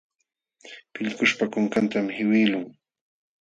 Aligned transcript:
Pillkuśhpa 0.93 1.45
kunkantam 1.53 2.05
qiwiqlun. 2.15 2.65